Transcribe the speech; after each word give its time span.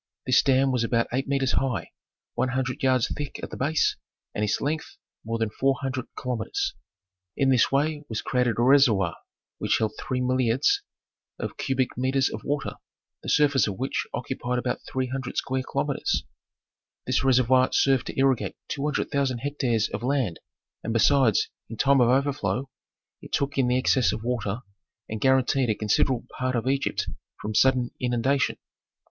This 0.25 0.41
dam 0.41 0.71
was 0.71 0.83
about 0.83 1.05
eight 1.13 1.27
metres 1.27 1.51
high, 1.51 1.91
one 2.33 2.47
hundred 2.47 2.81
yards 2.81 3.07
thick 3.15 3.39
at 3.43 3.51
the 3.51 3.55
base, 3.55 3.97
and 4.33 4.43
its 4.43 4.59
length 4.59 4.97
more 5.23 5.37
than 5.37 5.51
four 5.51 5.75
hundred 5.79 6.07
kilometres. 6.19 6.73
In 7.37 7.51
this 7.51 7.71
way 7.71 8.01
was 8.09 8.23
created 8.23 8.57
a 8.57 8.63
reservoir 8.63 9.15
which 9.59 9.77
held 9.77 9.91
three 9.99 10.19
milliards 10.19 10.81
of 11.37 11.55
cubic 11.55 11.99
metres 11.99 12.31
of 12.31 12.43
water, 12.43 12.77
the 13.21 13.29
surface 13.29 13.67
of 13.67 13.77
which 13.77 14.07
occupied 14.11 14.57
about 14.57 14.79
three 14.91 15.05
hundred 15.05 15.37
square 15.37 15.61
kilometres. 15.61 16.23
This 17.05 17.23
reservoir 17.23 17.71
served 17.71 18.07
to 18.07 18.17
irrigate 18.17 18.55
two 18.69 18.83
hundred 18.83 19.11
thousand 19.11 19.41
hectares 19.43 19.87
of 19.89 20.01
land, 20.01 20.39
and 20.83 20.93
besides, 20.93 21.47
in 21.69 21.77
time 21.77 22.01
of 22.01 22.09
overflow, 22.09 22.71
it 23.21 23.31
took 23.33 23.55
in 23.55 23.67
the 23.67 23.77
excess 23.77 24.11
of 24.11 24.23
water 24.23 24.61
and 25.07 25.21
guaranteed 25.21 25.69
a 25.69 25.75
considerable 25.75 26.25
part 26.39 26.55
of 26.55 26.67
Egypt 26.67 27.07
from 27.39 27.53
sudden 27.53 27.91
inundation. 27.99 28.57